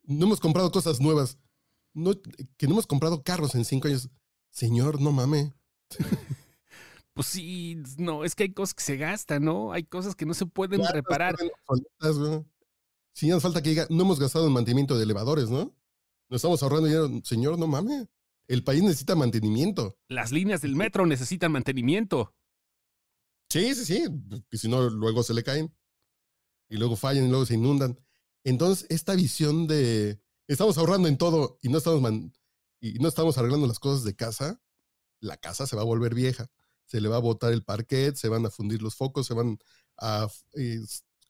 No 0.02 0.26
hemos 0.26 0.40
comprado 0.40 0.70
cosas 0.70 1.00
nuevas, 1.00 1.38
no, 1.94 2.12
que 2.56 2.66
no 2.66 2.72
hemos 2.72 2.86
comprado 2.86 3.22
carros 3.22 3.54
en 3.54 3.64
cinco 3.64 3.88
años. 3.88 4.10
Señor, 4.50 5.00
no 5.00 5.12
mame. 5.12 5.52
Pues 7.12 7.26
sí, 7.26 7.76
no, 7.98 8.24
es 8.24 8.36
que 8.36 8.44
hay 8.44 8.52
cosas 8.52 8.72
que 8.72 8.84
se 8.84 8.96
gastan, 8.96 9.44
¿no? 9.44 9.72
Hay 9.72 9.82
cosas 9.82 10.14
que 10.14 10.24
no 10.24 10.32
se 10.32 10.46
pueden 10.46 10.80
reparar. 10.92 11.36
Si 13.12 13.28
no 13.28 13.36
hace 13.36 13.42
falta 13.42 13.60
que 13.60 13.70
diga, 13.70 13.86
no 13.90 14.04
hemos 14.04 14.20
gastado 14.20 14.46
en 14.46 14.52
mantenimiento 14.52 14.96
de 14.96 15.02
elevadores, 15.02 15.50
¿no? 15.50 15.74
Nos 16.28 16.36
estamos 16.36 16.62
ahorrando 16.62 16.86
dinero. 16.86 17.10
Señor, 17.24 17.58
no 17.58 17.66
mame. 17.66 18.06
El 18.50 18.64
país 18.64 18.82
necesita 18.82 19.14
mantenimiento. 19.14 19.96
Las 20.08 20.32
líneas 20.32 20.60
del 20.60 20.74
metro 20.74 21.06
necesitan 21.06 21.52
mantenimiento. 21.52 22.34
Sí, 23.48 23.76
sí, 23.76 23.84
sí. 23.84 24.04
Y 24.50 24.58
si 24.58 24.68
no, 24.68 24.90
luego 24.90 25.22
se 25.22 25.34
le 25.34 25.44
caen. 25.44 25.72
Y 26.68 26.76
luego 26.76 26.96
fallan 26.96 27.26
y 27.26 27.28
luego 27.28 27.46
se 27.46 27.54
inundan. 27.54 27.96
Entonces, 28.42 28.88
esta 28.90 29.14
visión 29.14 29.68
de 29.68 30.20
estamos 30.48 30.78
ahorrando 30.78 31.06
en 31.06 31.16
todo 31.16 31.60
y 31.62 31.68
no 31.68 31.78
estamos 31.78 32.02
y 32.80 32.94
no 32.94 33.06
estamos 33.06 33.38
arreglando 33.38 33.68
las 33.68 33.78
cosas 33.78 34.02
de 34.02 34.16
casa, 34.16 34.60
la 35.20 35.36
casa 35.36 35.68
se 35.68 35.76
va 35.76 35.82
a 35.82 35.84
volver 35.84 36.16
vieja. 36.16 36.50
Se 36.86 37.00
le 37.00 37.08
va 37.08 37.18
a 37.18 37.20
botar 37.20 37.52
el 37.52 37.62
parquet, 37.62 38.16
se 38.16 38.28
van 38.28 38.46
a 38.46 38.50
fundir 38.50 38.82
los 38.82 38.96
focos, 38.96 39.28
se 39.28 39.34
van 39.34 39.60
a, 39.96 40.26
eh, 40.54 40.80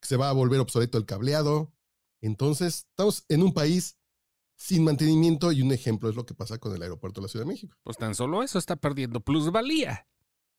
se 0.01 0.17
va 0.17 0.31
a 0.31 0.33
volver 0.33 0.61
obsoleto 0.61 0.97
el 0.97 1.05
cableado. 1.05 1.71
Entonces, 2.23 2.87
estamos 2.89 3.27
en 3.29 3.43
un 3.43 3.53
país 3.53 4.00
sin 4.61 4.85
mantenimiento 4.85 5.53
y 5.53 5.63
un 5.63 5.73
ejemplo 5.73 6.11
es 6.11 6.17
lo 6.17 6.27
que 6.27 6.35
pasa 6.35 6.59
con 6.59 6.77
el 6.77 6.83
aeropuerto 6.83 7.21
de 7.21 7.25
la 7.25 7.29
Ciudad 7.31 7.47
de 7.47 7.53
México. 7.53 7.75
Pues 7.83 7.97
tan 7.97 8.15
solo 8.15 8.43
eso 8.43 8.59
está 8.59 8.77
perdiendo 8.77 9.21
plusvalía. 9.21 10.07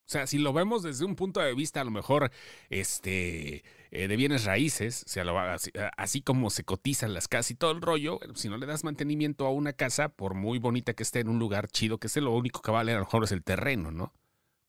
O 0.07 0.11
sea, 0.11 0.25
si 0.25 0.39
lo 0.39 0.53
vemos 0.53 0.81
desde 0.81 1.05
un 1.05 1.15
punto 1.15 1.39
de 1.39 1.53
vista 1.53 1.81
a 1.81 1.83
lo 1.83 1.91
mejor 1.91 2.31
este, 2.69 3.63
eh, 3.91 4.07
de 4.07 4.15
bienes 4.15 4.45
raíces, 4.45 5.03
o 5.05 5.09
sea, 5.09 5.53
así, 5.53 5.71
así, 5.97 6.21
como 6.23 6.49
se 6.49 6.63
cotizan 6.63 7.13
las 7.13 7.27
casas 7.27 7.51
y 7.51 7.55
todo 7.55 7.71
el 7.71 7.81
rollo, 7.81 8.19
si 8.33 8.49
no 8.49 8.57
le 8.57 8.65
das 8.65 8.83
mantenimiento 8.83 9.45
a 9.45 9.51
una 9.51 9.73
casa, 9.73 10.09
por 10.09 10.33
muy 10.33 10.57
bonita 10.57 10.95
que 10.95 11.03
esté 11.03 11.19
en 11.19 11.29
un 11.29 11.37
lugar 11.37 11.67
chido 11.67 11.99
que 11.99 12.07
esté, 12.07 12.21
lo 12.21 12.35
único 12.35 12.63
que 12.63 12.71
vale 12.71 12.93
a 12.93 12.95
lo 12.95 13.01
mejor 13.01 13.23
es 13.23 13.31
el 13.31 13.43
terreno, 13.43 13.91
¿no? 13.91 14.15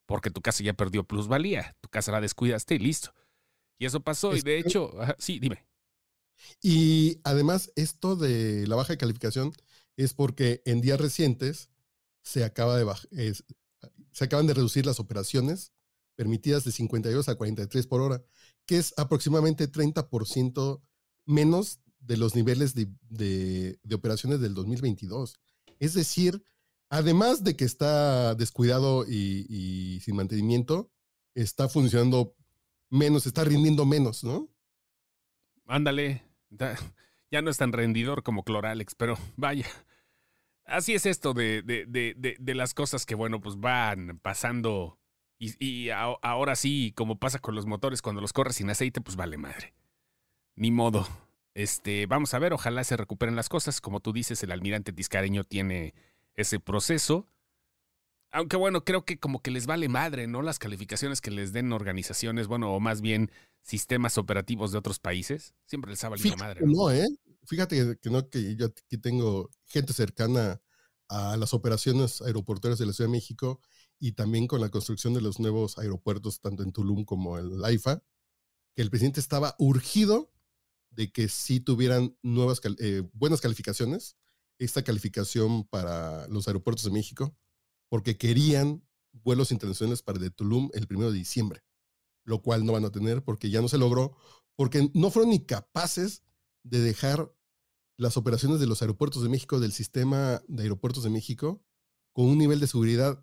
Porque 0.05 0.31
tu 0.31 0.43
casa 0.43 0.63
ya 0.63 0.75
perdió 0.75 1.05
plusvalía, 1.05 1.75
tu 1.81 1.89
casa 1.89 2.13
la 2.13 2.21
descuidaste 2.21 2.75
y 2.75 2.81
listo. 2.81 3.15
Y 3.79 3.87
eso 3.87 4.01
pasó, 4.01 4.37
y 4.37 4.43
de 4.43 4.59
hecho, 4.59 4.93
sí, 5.19 5.39
dime. 5.39 5.65
Y 6.63 7.21
además, 7.25 7.73
esto 7.77 8.17
de 8.17 8.67
la 8.67 8.77
baja 8.77 8.93
de 8.93 8.99
calificación 8.99 9.53
es 9.97 10.15
porque 10.15 10.63
en 10.65 10.81
días 10.81 11.01
recientes 11.01 11.71
se 12.23 12.45
acaba 12.45 12.77
de 12.77 12.85
se 14.13 14.25
acaban 14.25 14.47
de 14.47 14.55
reducir 14.55 14.87
las 14.87 15.01
operaciones 15.01 15.73
permitidas 16.15 16.65
de 16.65 16.73
52 16.73 17.29
a 17.29 17.35
43 17.35 17.87
por 17.87 18.01
hora, 18.01 18.23
que 18.67 18.79
es 18.79 18.95
aproximadamente 18.97 19.71
30% 19.71 20.81
menos 21.25 21.81
de 22.01 22.17
los 22.17 22.35
niveles 22.35 22.75
de, 22.75 23.79
operaciones 23.93 24.41
del 24.41 24.55
2022. 24.55 25.41
Es 25.79 25.95
decir, 25.95 26.43
además 26.91 27.45
de 27.45 27.57
que 27.57 27.65
está 27.65 28.35
descuidado 28.35 29.05
y, 29.09 30.01
sin 30.05 30.17
mantenimiento, 30.17 30.91
está 31.35 31.69
funcionando 31.69 32.37
menos, 32.91 33.27
está 33.27 33.45
rindiendo 33.45 33.87
menos, 33.87 34.23
¿no? 34.23 34.49
Ándale, 35.73 36.23
ya 37.31 37.41
no 37.41 37.51
es 37.51 37.57
tan 37.57 37.73
rendidor 37.73 38.23
como 38.23 38.45
Cloralex, 38.45 38.95
pero 38.95 39.17
vaya, 39.37 39.67
así 40.67 40.93
es 40.93 41.07
esto 41.07 41.33
de, 41.33 41.63
de, 41.63 42.55
las 42.55 42.75
cosas 42.75 43.07
que, 43.07 43.15
bueno, 43.15 43.41
pues 43.41 43.59
van 43.59 44.19
pasando. 44.19 44.99
Y, 45.39 45.89
ahora 45.89 46.57
sí, 46.57 46.93
como 46.95 47.19
pasa 47.19 47.39
con 47.39 47.55
los 47.55 47.65
motores, 47.65 48.03
cuando 48.03 48.21
los 48.21 48.35
corres 48.35 48.57
sin 48.57 48.69
aceite, 48.69 49.01
pues 49.01 49.17
vale 49.17 49.39
madre. 49.39 49.73
Ni 50.57 50.71
modo. 50.71 51.09
Este, 51.55 52.05
vamos 52.07 52.35
a 52.35 52.39
ver, 52.39 52.53
ojalá 52.53 52.85
se 52.85 52.99
recuperen 52.99 53.35
las 53.35 53.49
cosas. 53.49 53.81
Como 53.81 54.01
tú 54.01 54.13
dices, 54.13 54.43
el 54.43 54.53
almirante 54.53 54.93
Tiscareño 54.93 55.43
tiene 55.43 55.95
ese 56.35 56.61
proceso. 56.61 57.27
Aunque 58.33 58.57
bueno, 58.57 58.85
creo 58.85 59.05
que 59.05 59.19
como 59.19 59.43
que 59.43 59.51
les 59.51 59.67
vale 59.67 59.89
madre, 59.89 60.27
¿no? 60.27 60.43
Las 60.43 60.59
calificaciones 60.59 61.21
que 61.21 61.31
les 61.31 61.53
den 61.53 61.73
organizaciones, 61.73 62.47
bueno, 62.47 62.73
o 62.73 62.81
más 62.81 63.01
bien 63.01 63.31
sistemas 63.63 64.19
operativos 64.19 64.73
de 64.73 64.79
otros 64.79 64.99
países. 64.99 65.55
Siempre 65.67 65.91
les 65.91 66.03
ha 66.05 66.09
valido 66.09 66.37
madre. 66.37 66.63
¿no? 66.65 66.91
¿eh? 66.91 67.07
fíjate 67.45 67.99
que 68.01 68.11
no, 68.11 68.29
que 68.29 68.57
yo 68.57 68.67
aquí 68.67 68.99
tengo 68.99 69.51
gente 69.67 69.93
cercana 69.93 70.61
a 71.09 71.37
las 71.37 71.55
operaciones 71.55 72.23
aeroportuarias 72.23 72.79
de 72.79 72.87
la 72.87 72.93
Ciudad 72.93 73.09
de 73.09 73.17
México 73.17 73.61
y 73.99 74.13
también 74.13 74.47
con 74.47 74.61
la 74.61 74.71
construcción 74.71 75.15
de 75.15 75.21
los 75.21 75.39
nuevos 75.39 75.79
aeropuertos, 75.79 76.41
tanto 76.41 76.63
en 76.63 76.73
Tulum 76.73 77.05
como 77.05 77.39
en 77.39 77.61
la 77.61 77.71
IFA, 77.71 78.03
que 78.75 78.83
el 78.83 78.91
presidente 78.91 79.21
estaba 79.21 79.55
urgido 79.59 80.33
de 80.91 81.13
que 81.13 81.29
sí 81.29 81.61
tuvieran 81.61 82.17
nuevas, 82.23 82.61
eh, 82.79 83.03
buenas 83.13 83.41
calificaciones, 83.41 84.17
esta 84.59 84.83
calificación 84.83 85.65
para 85.65 86.27
los 86.29 86.47
aeropuertos 86.47 86.85
de 86.85 86.91
México, 86.91 87.37
porque 87.93 88.17
querían 88.17 88.83
vuelos 89.13 89.53
internacionales 89.53 90.01
para 90.01 90.19
Tulum 90.31 90.71
el 90.73 90.87
primero 90.87 91.13
de 91.13 91.19
diciembre, 91.19 91.63
lo 92.25 92.41
cual 92.41 92.65
no 92.65 92.73
van 92.73 92.87
a 92.87 92.91
tener 92.91 93.23
porque 93.23 93.51
ya 93.51 93.61
no 93.61 93.69
se 93.69 93.77
logró, 93.77 94.17
porque 94.57 94.91
no 94.95 95.11
fueron 95.11 95.29
ni 95.29 95.45
capaces 95.45 96.23
de 96.63 96.81
dejar 96.81 97.37
las 97.99 98.17
operaciones 98.17 98.61
de 98.61 98.67
los 98.67 98.81
aeropuertos 98.81 99.23
de 99.23 99.29
México, 99.29 99.61
del 99.61 99.73
sistema 99.73 100.43
de 100.49 100.63
aeropuertos 100.63 101.05
de 101.05 101.11
México, 101.11 101.63
con 102.15 102.25
un 102.25 102.39
nivel 102.39 102.61
de 102.61 102.67
seguridad 102.67 103.23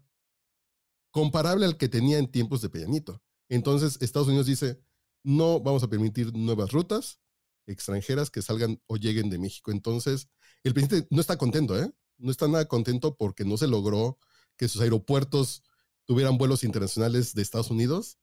comparable 1.09 1.65
al 1.65 1.75
que 1.75 1.89
tenía 1.89 2.19
en 2.19 2.29
tiempos 2.29 2.61
de 2.61 2.69
Peñanito. 2.69 3.23
Entonces, 3.49 3.97
Estados 4.01 4.27
Unidos 4.27 4.45
dice, 4.45 4.79
no 5.23 5.61
vamos 5.61 5.81
a 5.81 5.89
permitir 5.89 6.31
nuevas 6.37 6.71
rutas 6.73 7.19
extranjeras 7.65 8.29
que 8.29 8.43
salgan 8.43 8.79
o 8.85 8.97
lleguen 8.97 9.31
de 9.31 9.39
México. 9.39 9.71
Entonces, 9.71 10.29
el 10.63 10.75
presidente 10.75 11.07
no 11.09 11.21
está 11.21 11.39
contento, 11.39 11.75
¿eh? 11.75 11.91
No 12.19 12.29
está 12.29 12.47
nada 12.47 12.67
contento 12.67 13.15
porque 13.17 13.45
no 13.45 13.57
se 13.57 13.67
logró 13.67 14.19
que 14.59 14.67
sus 14.67 14.81
aeropuertos 14.81 15.63
tuvieran 16.05 16.37
vuelos 16.37 16.65
internacionales 16.65 17.33
de 17.33 17.41
Estados 17.41 17.71
Unidos 17.71 18.19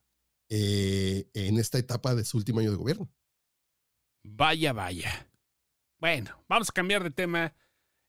eh, 0.50 1.28
en 1.33 1.59
esta 1.59 1.78
etapa 1.78 2.14
de 2.14 2.25
su 2.25 2.37
último 2.37 2.61
año 2.61 2.71
de 2.71 2.76
gobierno. 2.76 3.11
Vaya, 4.23 4.75
vaya. 4.75 5.28
Bueno, 5.99 6.45
vamos 6.47 6.69
a 6.69 6.73
cambiar 6.73 7.02
de 7.02 7.11
tema. 7.11 7.55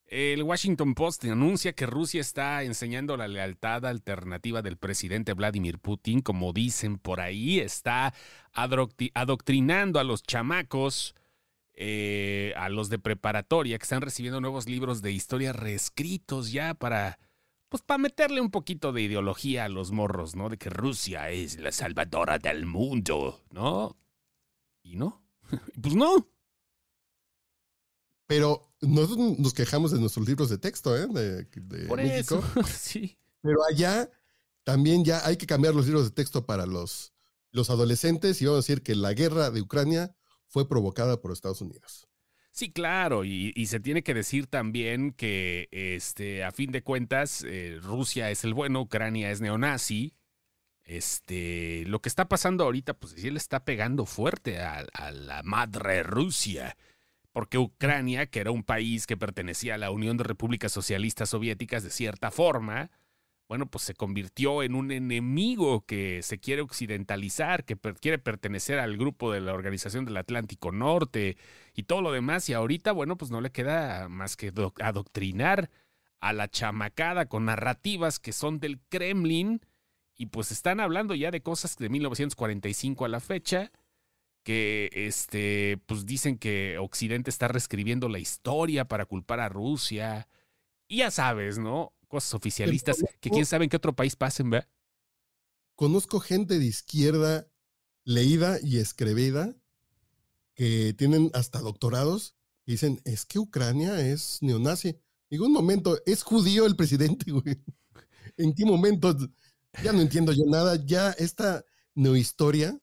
El 0.07 0.43
Washington 0.43 0.93
Post 0.93 1.23
anuncia 1.25 1.71
que 1.73 1.85
Rusia 1.85 2.19
está 2.19 2.63
enseñando 2.63 3.15
la 3.15 3.29
lealtad 3.29 3.85
alternativa 3.85 4.61
del 4.61 4.77
presidente 4.77 5.33
Vladimir 5.33 5.79
Putin, 5.79 6.21
como 6.21 6.51
dicen 6.51 6.97
por 6.97 7.21
ahí, 7.21 7.59
está 7.59 8.13
adoctrinando 8.51 9.99
a 9.99 10.03
los 10.03 10.23
chamacos, 10.23 11.15
eh, 11.73 12.53
a 12.57 12.67
los 12.67 12.89
de 12.89 12.99
preparatoria, 12.99 13.77
que 13.77 13.83
están 13.83 14.01
recibiendo 14.01 14.41
nuevos 14.41 14.67
libros 14.67 15.01
de 15.01 15.11
historia 15.13 15.53
reescritos 15.53 16.51
ya 16.51 16.73
para, 16.73 17.19
pues 17.69 17.83
para 17.83 17.97
meterle 17.97 18.41
un 18.41 18.51
poquito 18.51 18.93
de 18.93 19.01
ideología 19.01 19.65
a 19.65 19.69
los 19.69 19.91
morros, 19.91 20.35
¿no? 20.35 20.49
De 20.49 20.57
que 20.57 20.69
Rusia 20.69 21.29
es 21.29 21.59
la 21.59 21.71
salvadora 21.71 22.39
del 22.39 22.65
mundo, 22.65 23.43
¿no? 23.51 23.97
¿Y 24.83 24.95
no? 24.95 25.23
pues 25.81 25.95
no. 25.95 26.29
Pero 28.25 28.73
nosotros 28.81 29.39
nos 29.39 29.53
quejamos 29.53 29.91
de 29.91 29.99
nuestros 29.99 30.27
libros 30.27 30.49
de 30.49 30.57
texto, 30.57 30.95
¿eh? 30.97 31.07
De, 31.07 31.47
México. 31.95 32.43
sí. 32.77 33.17
Pero 33.41 33.59
allá 33.69 34.09
también 34.63 35.05
ya 35.05 35.25
hay 35.25 35.37
que 35.37 35.47
cambiar 35.47 35.73
los 35.73 35.85
libros 35.85 36.03
de 36.03 36.11
texto 36.11 36.45
para 36.45 36.65
los, 36.65 37.13
los 37.51 37.69
adolescentes 37.69 38.41
y 38.41 38.45
vamos 38.45 38.57
a 38.57 38.63
decir 38.63 38.83
que 38.83 38.95
la 38.95 39.13
guerra 39.13 39.49
de 39.49 39.61
Ucrania 39.61 40.15
fue 40.47 40.67
provocada 40.67 41.21
por 41.21 41.31
Estados 41.31 41.61
Unidos. 41.61 42.07
Sí, 42.57 42.71
claro, 42.71 43.23
y, 43.23 43.53
se 43.67 43.79
tiene 43.79 44.01
que 44.01 44.15
decir 44.15 44.47
también 44.47 45.11
que 45.11 45.69
este, 45.71 46.43
a 46.43 46.51
fin 46.51 46.71
de 46.71 46.81
cuentas 46.81 47.43
eh, 47.47 47.77
Rusia 47.83 48.31
es 48.31 48.43
el 48.43 48.55
bueno, 48.55 48.81
Ucrania 48.81 49.29
es 49.29 49.41
neonazi, 49.41 50.15
este, 50.83 51.83
lo 51.85 52.01
que 52.01 52.09
está 52.09 52.27
pasando 52.27 52.63
ahorita, 52.63 52.95
pues 52.95 53.13
sí 53.13 53.29
le 53.29 53.37
está 53.37 53.63
pegando 53.63 54.07
fuerte 54.07 54.59
a, 54.59 54.87
la 55.11 55.43
madre 55.43 56.01
Rusia, 56.01 56.75
porque 57.31 57.59
Ucrania, 57.59 58.25
que 58.25 58.39
era 58.39 58.49
un 58.49 58.63
país 58.63 59.05
que 59.05 59.17
pertenecía 59.17 59.75
a 59.75 59.77
la 59.77 59.91
Unión 59.91 60.17
de 60.17 60.23
Repúblicas 60.23 60.71
Socialistas 60.71 61.29
Soviéticas 61.29 61.83
de 61.83 61.91
cierta 61.91 62.31
forma, 62.31 62.89
bueno, 63.47 63.67
pues 63.67 63.83
se 63.83 63.93
convirtió 63.93 64.63
en 64.63 64.75
un 64.75 64.91
enemigo 64.91 65.85
que 65.85 66.21
se 66.21 66.39
quiere 66.39 66.61
occidentalizar, 66.61 67.63
que 67.63 67.77
quiere 67.77 68.19
pertenecer 68.19 68.79
al 68.79 68.97
grupo 68.97 69.31
de 69.31 69.41
la 69.41 69.53
Organización 69.53 70.05
del 70.05 70.17
Atlántico 70.17 70.71
Norte 70.71 71.37
y 71.73 71.83
todo 71.83 72.01
lo 72.01 72.11
demás, 72.11 72.49
y 72.49 72.53
ahorita, 72.53 72.91
bueno, 72.91 73.17
pues 73.17 73.31
no 73.31 73.39
le 73.41 73.51
queda 73.51 74.09
más 74.09 74.35
que 74.35 74.51
adoctrinar 74.81 75.69
a 76.19 76.33
la 76.33 76.49
chamacada 76.49 77.27
con 77.27 77.45
narrativas 77.45 78.19
que 78.19 78.33
son 78.33 78.59
del 78.59 78.79
Kremlin, 78.89 79.61
y 80.17 80.25
pues 80.27 80.51
están 80.51 80.79
hablando 80.79 81.13
ya 81.15 81.31
de 81.31 81.41
cosas 81.41 81.77
de 81.77 81.89
1945 81.89 83.05
a 83.05 83.07
la 83.07 83.19
fecha, 83.19 83.71
que 84.43 84.89
este, 84.93 85.77
pues 85.85 86.05
dicen 86.05 86.37
que 86.37 86.77
Occidente 86.79 87.29
está 87.29 87.47
reescribiendo 87.49 88.09
la 88.09 88.19
historia 88.19 88.85
para 88.85 89.05
culpar 89.05 89.39
a 89.41 89.49
Rusia. 89.49 90.27
Y 90.87 90.99
ya 90.99 91.11
sabes, 91.11 91.59
¿no? 91.59 91.93
Cosas 92.07 92.33
oficialistas 92.33 93.03
que 93.19 93.29
quién 93.29 93.45
sabe 93.45 93.65
en 93.65 93.69
qué 93.69 93.77
otro 93.77 93.95
país 93.95 94.15
pasen, 94.15 94.49
¿verdad? 94.49 94.69
Conozco 95.75 96.19
gente 96.19 96.57
de 96.57 96.65
izquierda 96.65 97.47
leída 98.03 98.59
y 98.63 98.77
escribida 98.77 99.55
que 100.55 100.93
tienen 100.97 101.29
hasta 101.33 101.59
doctorados 101.59 102.35
y 102.65 102.71
dicen, 102.71 103.01
es 103.05 103.25
que 103.25 103.39
Ucrania 103.39 104.01
es 104.01 104.39
neonazi. 104.41 104.97
Digo, 105.29 105.45
un 105.45 105.53
momento, 105.53 105.99
es 106.05 106.23
judío 106.23 106.65
el 106.65 106.75
presidente, 106.75 107.31
güey. 107.31 107.61
¿En 108.37 108.53
qué 108.53 108.65
momento 108.65 109.15
ya 109.83 109.93
no 109.93 110.01
entiendo 110.01 110.31
yo 110.33 110.45
nada. 110.47 110.83
Ya 110.85 111.11
esta 111.11 111.63
neohistoria 111.95 112.79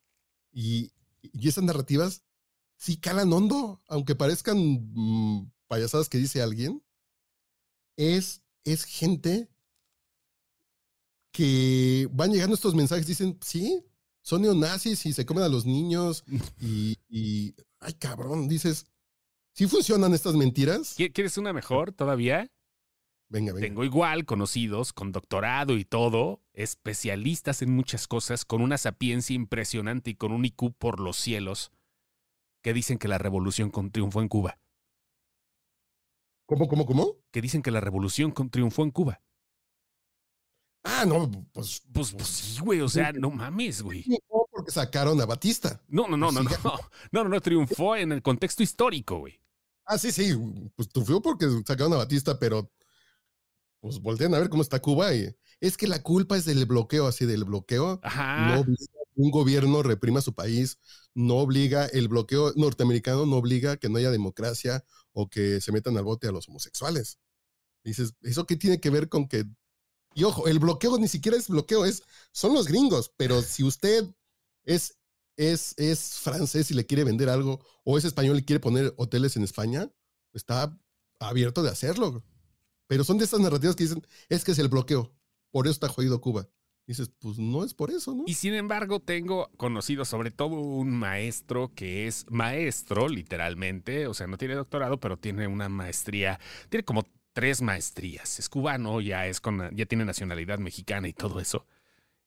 y, 0.53 0.93
y 1.23 1.49
esas 1.49 1.65
narrativas 1.65 2.23
sí 2.77 2.97
calan 2.97 3.33
hondo, 3.33 3.83
aunque 3.89 4.15
parezcan 4.15 4.59
mm, 4.59 5.51
payasadas 5.67 6.09
que 6.09 6.19
dice 6.19 6.43
alguien. 6.43 6.83
Es, 7.97 8.43
es 8.65 8.85
gente 8.85 9.49
que 11.33 12.09
van 12.13 12.33
llegando 12.33 12.55
estos 12.55 12.75
mensajes, 12.75 13.07
dicen, 13.07 13.39
sí, 13.43 13.85
son 14.23 14.43
neonazis 14.43 15.05
y 15.07 15.13
se 15.13 15.27
comen 15.27 15.45
a 15.45 15.49
los 15.49 15.67
niños 15.67 16.25
y, 16.61 16.97
y 17.09 17.55
ay 17.81 17.95
cabrón, 17.95 18.49
dices, 18.49 18.87
¿sí 19.53 19.67
funcionan 19.67 20.15
estas 20.15 20.35
mentiras? 20.35 20.95
¿Quieres 20.97 21.37
una 21.39 21.53
mejor 21.53 21.93
todavía? 21.93 22.51
Venga, 23.29 23.53
venga. 23.53 23.67
Tengo 23.67 23.85
igual 23.85 24.27
conocidos 24.27 24.93
con 24.93 25.11
doctorado 25.11 25.77
y 25.77 25.85
todo, 25.85 26.41
especialistas 26.53 27.63
en 27.63 27.71
muchas 27.73 28.07
cosas, 28.07 28.45
con 28.45 28.61
una 28.63 28.79
sapiencia 28.79 29.35
impresionante 29.35 30.11
y 30.11 30.15
con 30.15 30.31
un 30.31 30.45
IQ 30.45 30.75
por 30.79 31.01
los 31.01 31.17
cielos, 31.17 31.73
que 32.63 32.73
dicen 32.75 32.99
que 32.99 33.09
la 33.09 33.19
revolución 33.19 33.71
con- 33.71 33.91
triunfó 33.91 34.21
en 34.21 34.29
Cuba. 34.29 34.59
¿Cómo, 36.47 36.69
cómo, 36.69 36.85
cómo? 36.87 37.17
Que 37.31 37.41
dicen 37.41 37.63
que 37.63 37.71
la 37.71 37.81
revolución 37.81 38.33
triunfó 38.51 38.83
en 38.83 38.91
Cuba. 38.91 39.21
Ah, 40.83 41.05
no, 41.07 41.31
pues. 41.53 41.83
Pues, 41.93 42.13
pues 42.13 42.29
sí, 42.29 42.61
güey, 42.61 42.81
o 42.81 42.89
sea, 42.89 43.13
no 43.13 43.31
mames, 43.31 43.81
güey. 43.81 44.05
no, 44.07 44.47
porque 44.51 44.71
sacaron 44.71 45.19
a 45.21 45.27
Batista. 45.27 45.81
No, 45.89 46.07
no, 46.07 46.17
no, 46.17 46.31
no, 46.31 46.43
no, 46.43 46.51
no, 46.63 46.79
no, 47.11 47.25
no, 47.25 47.41
triunfó 47.41 47.97
en 47.97 48.13
el 48.13 48.23
contexto 48.23 48.63
histórico, 48.63 49.19
güey. 49.21 49.41
Ah, 49.87 49.97
sí, 49.97 50.13
sí, 50.13 50.35
pues 50.77 50.89
triunfó 50.91 51.23
porque 51.23 51.47
sacaron 51.67 51.95
a 51.95 51.97
Batista, 51.97 52.39
pero 52.39 52.71
pues 53.81 54.01
voltean 54.01 54.35
a 54.35 54.39
ver 54.39 54.49
cómo 54.49 54.63
está 54.63 54.81
Cuba 54.81 55.15
y 55.15 55.35
es 55.61 55.77
que 55.77 55.87
la 55.87 56.03
culpa 56.03 56.37
es 56.37 56.45
del 56.45 56.65
bloqueo, 56.67 57.07
así 57.07 57.25
del 57.25 57.45
bloqueo. 57.45 58.01
Ajá. 58.03 58.57
No 58.57 58.65
un 59.15 59.31
gobierno 59.31 59.83
reprima 59.83 60.21
su 60.21 60.35
país, 60.35 60.79
no 61.15 61.37
obliga, 61.37 61.87
el 61.87 62.09
bloqueo 62.09 62.53
norteamericano 62.57 63.27
no 63.27 63.37
obliga 63.37 63.73
a 63.73 63.77
que 63.77 63.89
no 63.89 63.99
haya 63.99 64.11
democracia 64.11 64.85
o 65.13 65.29
que 65.29 65.61
se 65.61 65.73
metan 65.73 65.97
al 65.97 66.05
bote 66.05 66.29
a 66.29 66.33
los 66.33 66.49
homosexuales. 66.49 67.19
Dices, 67.85 68.15
¿eso 68.23 68.47
qué 68.47 68.57
tiene 68.57 68.81
que 68.81 68.91
ver 68.91 69.09
con 69.09 69.29
que... 69.29 69.45
Y 70.15 70.25
ojo, 70.25 70.47
el 70.47 70.59
bloqueo 70.59 70.99
ni 70.99 71.09
siquiera 71.09 71.37
es 71.37 71.49
bloqueo, 71.49 71.85
es, 71.85 72.03
son 72.33 72.55
los 72.55 72.67
gringos, 72.67 73.13
pero 73.17 73.43
si 73.43 73.65
usted 73.65 74.09
es, 74.65 74.97
es, 75.37 75.75
es 75.77 76.15
francés 76.19 76.71
y 76.71 76.75
le 76.75 76.87
quiere 76.87 77.05
vender 77.05 77.29
algo, 77.29 77.65
o 77.85 77.99
es 77.99 78.05
español 78.05 78.39
y 78.39 78.45
quiere 78.45 78.61
poner 78.61 78.95
hoteles 78.97 79.37
en 79.37 79.43
España, 79.43 79.91
está 80.33 80.79
abierto 81.19 81.63
de 81.63 81.71
hacerlo. 81.71 82.25
Pero 82.87 83.05
son 83.05 83.19
de 83.19 83.25
estas 83.25 83.41
narrativas 83.41 83.77
que 83.77 83.85
dicen, 83.85 84.07
es 84.29 84.45
que 84.45 84.53
es 84.53 84.59
el 84.59 84.69
bloqueo, 84.69 85.13
por 85.51 85.67
eso 85.67 85.73
está 85.73 85.89
jodido 85.89 86.21
Cuba. 86.21 86.49
Dices, 86.87 87.11
pues 87.19 87.39
no 87.39 87.65
es 87.65 87.73
por 87.73 87.91
eso, 87.91 88.15
¿no? 88.15 88.25
Y 88.27 88.35
sin 88.35 88.53
embargo, 88.53 89.01
tengo 89.01 89.51
conocido 89.57 90.05
sobre 90.05 90.31
todo 90.31 90.57
un 90.57 90.91
maestro 90.91 91.73
que 91.75 92.07
es 92.07 92.27
maestro, 92.29 93.09
literalmente, 93.09 94.07
o 94.07 94.13
sea, 94.13 94.27
no 94.27 94.37
tiene 94.37 94.55
doctorado, 94.55 95.01
pero 95.01 95.17
tiene 95.17 95.47
una 95.47 95.71
maestría, 95.71 96.39
tiene 96.69 96.85
como 96.85 97.05
tres 97.33 97.63
maestrías. 97.63 98.39
Es 98.39 98.51
cubano, 98.51 99.01
ya 99.01 99.27
es 99.27 99.41
con, 99.41 99.75
ya 99.75 99.87
tiene 99.87 100.05
nacionalidad 100.05 100.59
mexicana 100.59 101.09
y 101.09 101.15
todo 101.15 101.41
eso. 101.41 101.67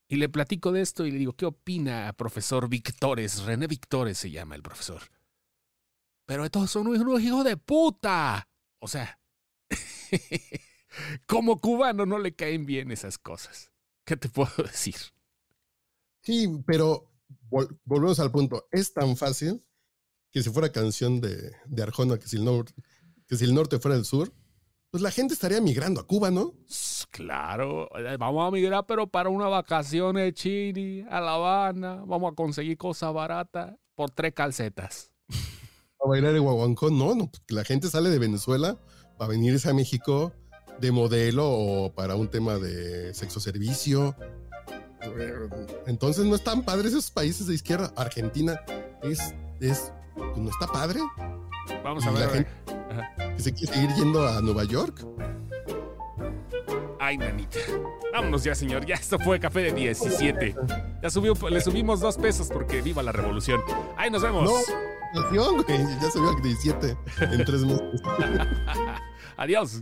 Y 0.08 0.16
le 0.16 0.30
platico 0.30 0.72
de 0.72 0.82
esto 0.82 1.06
y 1.06 1.12
le 1.12 1.20
digo, 1.20 1.34
¿qué 1.34 1.46
opina, 1.46 2.14
profesor 2.14 2.70
Victores? 2.70 3.44
René 3.44 3.68
Victores 3.68 4.18
se 4.18 4.32
llama 4.32 4.56
el 4.56 4.64
profesor. 4.64 5.02
Pero 6.26 6.46
estos 6.46 6.72
son 6.72 6.88
unos 6.88 7.22
hijos 7.22 7.44
de 7.44 7.58
puta. 7.58 8.48
O 8.80 8.88
sea, 8.88 9.20
como 11.28 11.60
cubano 11.60 12.06
no 12.06 12.20
le 12.20 12.36
caen 12.36 12.66
bien 12.66 12.92
esas 12.92 13.18
cosas. 13.18 13.72
¿Qué 14.08 14.16
te 14.16 14.30
puedo 14.30 14.50
decir? 14.64 14.96
Sí, 16.22 16.48
pero 16.66 17.12
vol- 17.52 17.78
volvemos 17.84 18.20
al 18.22 18.32
punto. 18.32 18.68
Es 18.72 18.94
tan 18.94 19.18
fácil 19.18 19.62
que 20.32 20.42
si 20.42 20.50
fuera 20.50 20.72
canción 20.72 21.20
de, 21.20 21.52
de 21.66 21.84
Arjona, 21.84 22.18
que 22.18 22.28
si, 22.28 22.38
el 22.38 22.46
norte, 22.46 22.74
que 23.28 23.36
si 23.36 23.44
el 23.44 23.54
norte 23.54 23.80
fuera 23.80 23.98
el 23.98 24.06
sur, 24.06 24.34
pues 24.90 25.04
la 25.04 25.12
gente 25.12 25.34
estaría 25.34 25.60
migrando 25.60 26.00
a 26.00 26.08
Cuba, 26.08 26.32
¿no? 26.32 26.54
Claro, 27.12 27.90
eh, 27.98 28.16
vamos 28.18 28.48
a 28.48 28.52
migrar, 28.52 28.86
pero 28.88 29.08
para 29.08 29.28
una 29.30 29.48
vacación 29.48 30.18
en 30.18 30.34
Chile, 30.34 31.06
a 31.10 31.20
La 31.20 31.34
Habana, 31.34 32.04
vamos 32.06 32.32
a 32.32 32.36
conseguir 32.36 32.78
cosas 32.78 33.14
baratas 33.14 33.76
por 33.96 34.10
tres 34.12 34.34
calcetas. 34.34 35.12
A 36.00 36.08
bailar 36.08 36.36
el 36.36 36.42
guaguancó, 36.42 36.92
no, 36.92 37.16
no, 37.16 37.32
la 37.50 37.64
gente 37.66 37.90
sale 37.90 38.12
de 38.12 38.20
Venezuela 38.20 38.78
para 39.18 39.32
venirse 39.32 39.68
a 39.68 39.74
México 39.74 40.32
de 40.80 40.92
modelo 40.92 41.50
o 41.50 41.92
para 41.94 42.16
un 42.16 42.28
tema 42.28 42.56
de 42.58 43.14
sexo 43.14 43.40
servicio. 43.40 44.16
Entonces 45.86 46.26
no 46.26 46.36
están 46.36 46.64
padres 46.64 46.88
esos 46.92 47.12
países 47.12 47.48
de 47.48 47.56
izquierda. 47.56 47.92
Argentina 47.96 48.60
es, 49.04 49.34
es, 49.60 49.92
pues, 50.16 50.38
no 50.38 50.50
está 50.50 50.68
padre. 50.68 51.00
Vamos 51.84 52.06
a 52.06 52.12
la 52.12 52.20
ver. 52.28 52.30
gente- 52.32 52.52
Que 53.36 53.42
se 53.44 53.54
quiere 53.54 53.74
seguir 53.74 53.94
yendo 53.96 54.28
a 54.28 54.42
Nueva 54.42 54.64
York. 54.64 55.06
Ay, 57.00 57.18
nanita. 57.18 57.60
Vámonos 58.12 58.44
ya, 58.44 58.56
señor. 58.56 58.86
Ya 58.86 58.96
esto 58.96 59.18
fue 59.20 59.40
café 59.40 59.62
de 59.62 59.72
17. 59.74 60.56
Ya 61.02 61.10
subió, 61.10 61.34
le 61.50 61.62
subimos 61.62 62.00
dos 62.00 62.18
pesos 62.18 62.50
porque 62.52 62.82
viva 62.82 63.02
la 63.04 63.12
revolución. 63.12 63.62
Ay, 63.96 64.10
nos 64.10 64.22
vemos. 64.24 64.44
No, 64.44 64.58
inflación, 65.22 65.64
güey, 65.64 65.78
ya 66.02 66.12
subió 66.12 66.32
a 66.32 66.42
17 66.42 66.98
en 67.32 67.46
tres 67.46 67.62
meses. 67.64 68.02
Adiós. 69.38 69.82